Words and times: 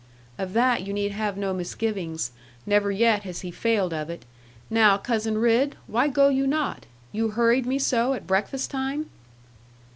'Of 0.39 0.53
that 0.53 0.81
you 0.81 0.93
need 0.93 1.11
have 1.11 1.37
no 1.37 1.53
misgivings. 1.53 2.31
Never 2.65 2.89
yet 2.91 3.21
has 3.21 3.41
he 3.41 3.51
failed 3.51 3.93
of 3.93 4.09
it. 4.09 4.25
Now, 4.67 4.97
Cousin 4.97 5.37
Ridd, 5.37 5.75
why 5.85 6.07
go 6.07 6.27
you 6.29 6.47
not? 6.47 6.87
You 7.11 7.27
hurried 7.27 7.67
me 7.67 7.77
so 7.77 8.15
at 8.15 8.25
breakfast 8.25 8.71
time?' 8.71 9.11